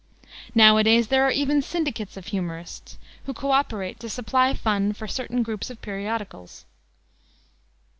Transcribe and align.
Nowadays 0.55 1.09
there 1.09 1.27
are 1.27 1.31
even 1.31 1.61
syndicates 1.61 2.17
of 2.17 2.25
humorists, 2.25 2.97
who 3.27 3.35
co 3.35 3.51
operate 3.51 3.99
to 3.99 4.09
supply 4.09 4.51
fun 4.55 4.93
for 4.93 5.07
certain 5.07 5.43
groups 5.43 5.69
of 5.69 5.79
periodicals. 5.79 6.65